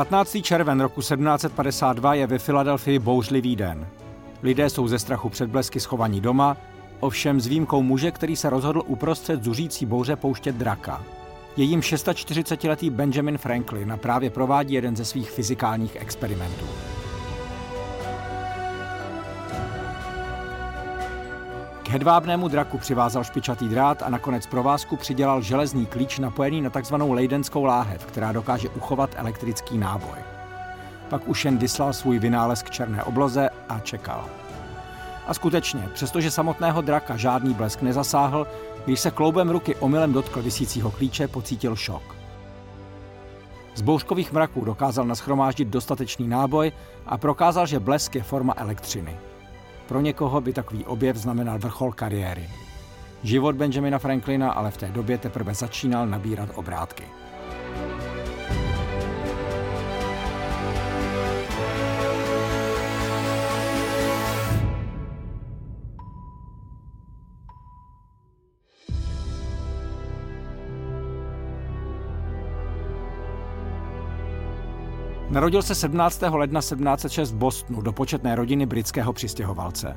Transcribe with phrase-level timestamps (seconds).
[0.00, 3.86] Patnáctý červen roku 1752 je ve Filadelfii bouřlivý den.
[4.42, 6.56] Lidé jsou ze strachu před blesky schovaní doma,
[7.00, 11.02] ovšem s výjimkou muže, který se rozhodl uprostřed zuřící bouře pouštět draka.
[11.56, 16.66] Jejím 640-letý Benjamin Franklin právě provádí jeden ze svých fyzikálních experimentů.
[21.90, 26.94] Hedvábnému draku přivázal špičatý drát a nakonec provázku přidělal železný klíč napojený na tzv.
[26.94, 30.18] lejdenskou láhev, která dokáže uchovat elektrický náboj.
[31.08, 34.24] Pak už jen vyslal svůj vynález k černé obloze a čekal.
[35.26, 38.46] A skutečně, přestože samotného draka žádný blesk nezasáhl,
[38.84, 42.02] když se kloubem ruky omylem dotkl visícího klíče, pocítil šok.
[43.74, 46.72] Z bouřkových mraků dokázal naschromáždit dostatečný náboj
[47.06, 49.29] a prokázal, že blesk je forma elektřiny.
[49.90, 52.48] Pro někoho by takový objev znamenal vrchol kariéry.
[53.22, 57.04] Život Benjamina Franklina ale v té době teprve začínal nabírat obrátky.
[75.30, 76.22] Narodil se 17.
[76.30, 79.96] ledna 1706 v Bostonu do početné rodiny britského přistěhovalce.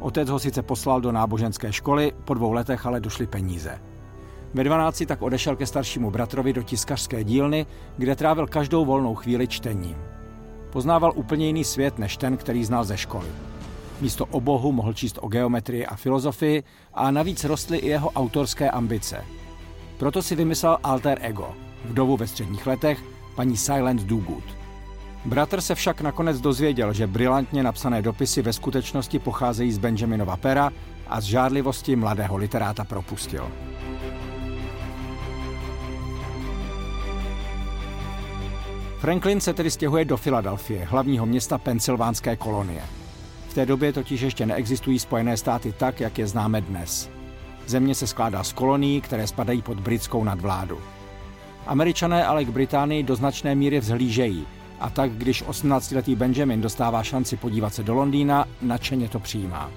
[0.00, 3.78] Otec ho sice poslal do náboženské školy, po dvou letech ale došly peníze.
[4.54, 7.66] Ve 12 tak odešel ke staršímu bratrovi do tiskařské dílny,
[7.96, 9.96] kde trávil každou volnou chvíli čtením.
[10.70, 13.28] Poznával úplně jiný svět než ten, který znal ze školy.
[14.00, 16.62] Místo o bohu mohl číst o geometrii a filozofii
[16.94, 19.24] a navíc rostly i jeho autorské ambice.
[19.98, 21.54] Proto si vymyslel alter ego,
[21.84, 22.98] vdovu ve středních letech,
[23.36, 24.61] paní Silent Dogood.
[25.24, 30.70] Bratr se však nakonec dozvěděl, že brilantně napsané dopisy ve skutečnosti pocházejí z Benjaminova pera
[31.06, 33.50] a z žádlivosti mladého literáta propustil.
[38.98, 42.82] Franklin se tedy stěhuje do Filadelfie, hlavního města pensylvánské kolonie.
[43.48, 47.10] V té době totiž ještě neexistují Spojené státy tak, jak je známe dnes.
[47.66, 50.78] Země se skládá z kolonií, které spadají pod britskou nadvládu.
[51.66, 54.46] Američané ale k Británii do značné míry vzhlížejí
[54.80, 59.70] a tak, když 18-letý Benjamin dostává šanci podívat se do Londýna, nadšeně to přijímá.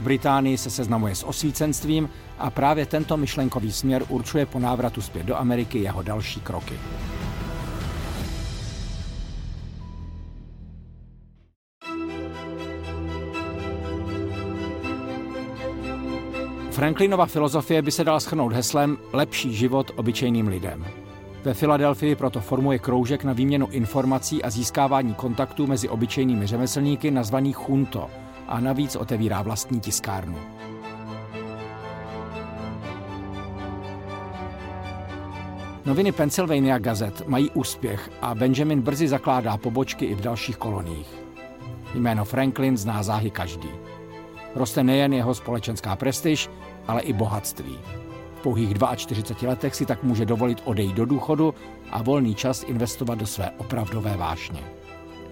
[0.00, 2.08] V Británii se seznamuje s osvícenstvím
[2.38, 6.74] a právě tento myšlenkový směr určuje po návratu zpět do Ameriky jeho další kroky.
[16.70, 21.09] Franklinova filozofie by se dala schrnout heslem lepší život obyčejným lidem.
[21.44, 27.52] Ve Filadelfii proto formuje kroužek na výměnu informací a získávání kontaktů mezi obyčejnými řemeslníky nazvaný
[27.52, 28.10] Chunto
[28.48, 30.38] a navíc otevírá vlastní tiskárnu.
[35.86, 41.14] Noviny Pennsylvania Gazette mají úspěch a Benjamin brzy zakládá pobočky i v dalších koloniích.
[41.94, 43.70] Jméno Franklin zná záhy každý.
[44.54, 46.50] Roste nejen jeho společenská prestiž,
[46.86, 47.78] ale i bohatství.
[48.42, 51.54] Pouhých 42 letech si tak může dovolit odejít do důchodu
[51.90, 54.60] a volný čas investovat do své opravdové vášně.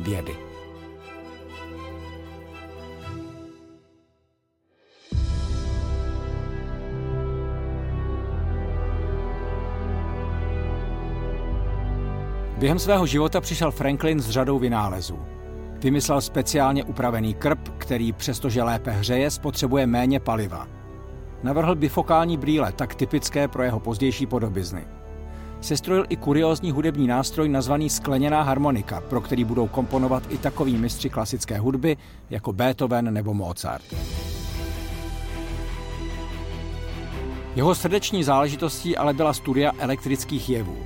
[0.00, 0.36] Vědy.
[12.58, 15.18] Během svého života přišel Franklin s řadou vynálezů.
[15.78, 20.77] Vymyslel speciálně upravený krb, který přestože lépe hřeje, spotřebuje méně paliva.
[21.42, 24.86] Navrhl bifokální brýle, tak typické pro jeho pozdější podobizny.
[25.60, 31.10] Sestrojil i kuriózní hudební nástroj nazvaný skleněná harmonika, pro který budou komponovat i takoví mistři
[31.10, 31.96] klasické hudby
[32.30, 33.94] jako Beethoven nebo Mozart.
[37.56, 40.76] Jeho srdeční záležitostí ale byla studia elektrických jevů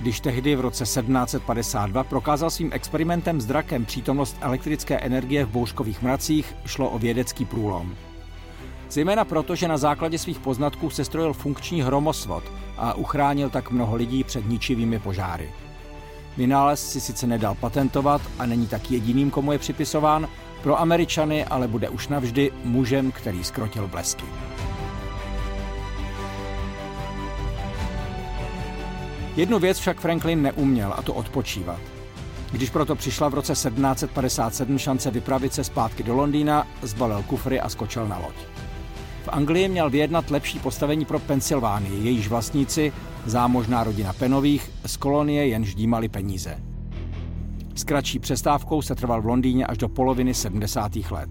[0.00, 6.02] když tehdy v roce 1752 prokázal svým experimentem s drakem přítomnost elektrické energie v bouřkových
[6.02, 7.94] mracích, šlo o vědecký průlom.
[8.90, 12.44] Zejména proto, že na základě svých poznatků sestrojil funkční hromosvod
[12.76, 15.50] a uchránil tak mnoho lidí před ničivými požáry.
[16.36, 20.28] Vynález si sice nedal patentovat a není tak jediným, komu je připisován,
[20.62, 24.24] pro Američany ale bude už navždy mužem, který skrotil blesky.
[29.36, 31.80] Jednu věc však Franklin neuměl, a to odpočívat.
[32.52, 37.68] Když proto přišla v roce 1757 šance vypravit se zpátky do Londýna, zbalil kufry a
[37.68, 38.53] skočil na loď.
[39.24, 42.92] V Anglii měl vyjednat lepší postavení pro Pensylvánii, jejíž vlastníci,
[43.26, 46.58] zámožná rodina Penových, z kolonie jen ždímali peníze.
[47.74, 50.96] S kratší přestávkou se trval v Londýně až do poloviny 70.
[51.10, 51.30] let.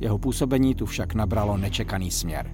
[0.00, 2.50] Jeho působení tu však nabralo nečekaný směr.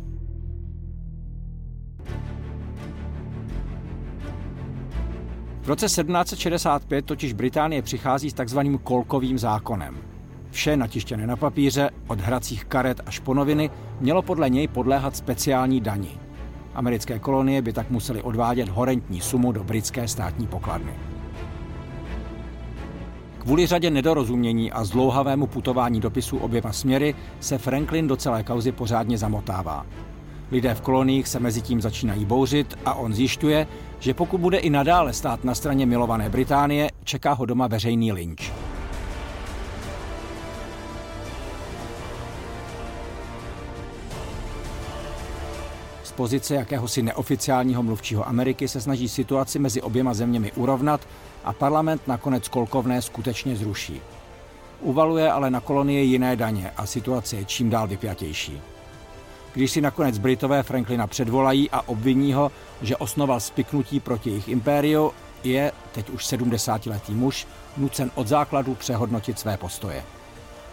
[5.62, 10.13] V roce 1765 totiž Británie přichází s takzvaným kolkovým zákonem.
[10.54, 13.70] Vše natištěné na papíře, od hracích karet až po noviny,
[14.00, 16.08] mělo podle něj podléhat speciální dani.
[16.74, 20.92] Americké kolonie by tak museli odvádět horentní sumu do britské státní pokladny.
[23.38, 29.18] Kvůli řadě nedorozumění a zdlouhavému putování dopisů oběma směry se Franklin do celé kauzy pořádně
[29.18, 29.86] zamotává.
[30.50, 33.66] Lidé v koloniích se mezi tím začínají bouřit a on zjišťuje,
[33.98, 38.52] že pokud bude i nadále stát na straně milované Británie, čeká ho doma veřejný lynč.
[46.14, 51.00] Pozice jakéhosi neoficiálního mluvčího Ameriky se snaží situaci mezi oběma zeměmi urovnat
[51.44, 54.00] a parlament nakonec kolkovné skutečně zruší.
[54.80, 58.60] Uvaluje ale na kolonie jiné daně a situace je čím dál vypjatější.
[59.54, 62.50] Když si nakonec Britové Franklina předvolají a obviní ho,
[62.82, 65.12] že osnoval spiknutí proti jejich impériu,
[65.44, 67.46] je, teď už 70-letý muž,
[67.76, 70.04] nucen od základu přehodnotit své postoje.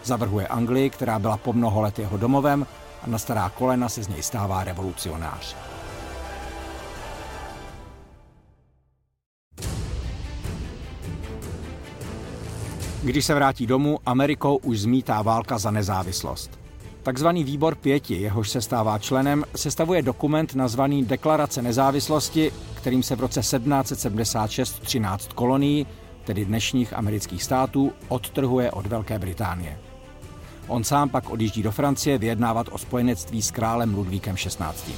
[0.04, 2.66] Zavrhuje Anglii, která byla po mnoho let jeho domovem
[3.02, 5.56] a na stará kolena se z něj stává revolucionář.
[13.02, 16.62] Když se vrátí domů, Amerikou už zmítá válka za nezávislost.
[17.02, 23.20] Takzvaný výbor pěti, jehož se stává členem, sestavuje dokument nazvaný Deklarace nezávislosti, kterým se v
[23.20, 25.86] roce 1776 13 kolonií,
[26.24, 29.78] tedy dnešních amerických států, odtrhuje od Velké Británie.
[30.68, 34.94] On sám pak odjíždí do Francie vyjednávat o spojenectví s králem Ludvíkem XVI.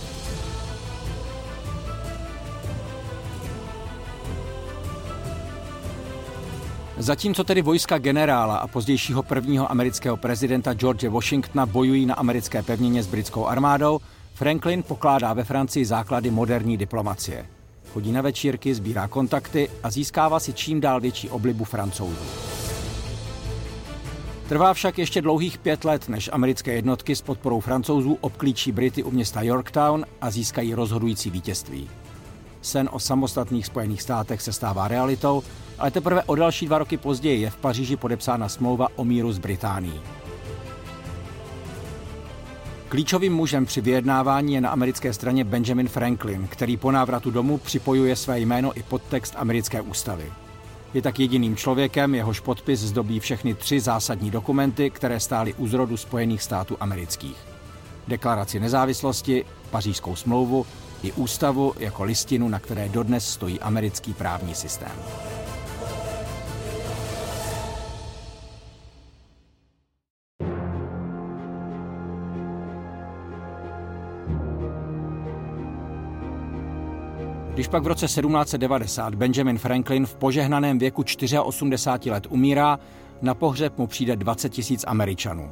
[6.98, 13.02] Zatímco tedy vojska generála a pozdějšího prvního amerického prezidenta George Washingtona bojují na americké pevnině
[13.02, 14.00] s britskou armádou,
[14.34, 17.46] Franklin pokládá ve Francii základy moderní diplomacie.
[17.92, 22.53] Chodí na večírky, sbírá kontakty a získává si čím dál větší oblibu francouzů.
[24.54, 29.10] Trvá však ještě dlouhých pět let, než americké jednotky s podporou francouzů obklíčí Brity u
[29.10, 31.90] města Yorktown a získají rozhodující vítězství.
[32.62, 35.42] Sen o samostatných Spojených státech se stává realitou,
[35.78, 39.38] ale teprve o další dva roky později je v Paříži podepsána smlouva o míru s
[39.38, 40.00] Británií.
[42.88, 48.16] Klíčovým mužem při vyjednávání je na americké straně Benjamin Franklin, který po návratu domů připojuje
[48.16, 50.32] své jméno i podtext americké ústavy.
[50.94, 55.96] Je tak jediným člověkem, jehož podpis zdobí všechny tři zásadní dokumenty, které stály u zrodu
[55.96, 57.36] Spojených států amerických.
[58.08, 60.66] deklaraci nezávislosti, pařížskou smlouvu
[61.02, 64.92] i ústavu jako listinu, na které dodnes stojí americký právní systém.
[77.64, 81.04] Když pak v roce 1790 Benjamin Franklin v požehnaném věku
[81.42, 82.78] 84 let umírá,
[83.22, 85.50] na pohřeb mu přijde 20 tisíc Američanů.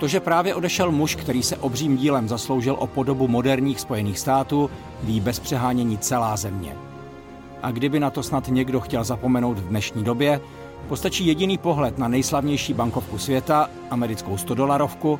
[0.00, 4.70] To, že právě odešel muž, který se obřím dílem zasloužil o podobu moderních Spojených států,
[5.02, 6.76] ví bez přehánění celá země.
[7.62, 10.40] A kdyby na to snad někdo chtěl zapomenout v dnešní době,
[10.88, 15.18] postačí jediný pohled na nejslavnější bankovku světa, americkou 100-dolarovku,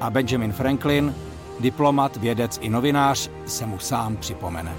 [0.00, 1.14] a Benjamin Franklin,
[1.60, 4.74] diplomat, vědec i novinář, se mu sám připomene.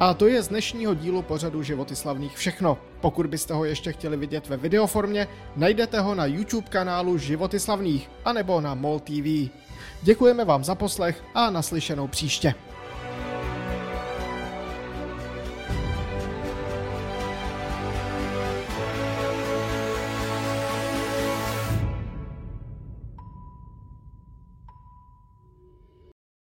[0.00, 2.78] A to je z dnešního dílu pořadu Životy slavných všechno.
[3.00, 8.10] Pokud byste ho ještě chtěli vidět ve videoformě, najdete ho na YouTube kanálu Životy slavných
[8.24, 9.50] anebo na MOL TV.
[10.02, 12.54] Děkujeme vám za poslech a naslyšenou příště.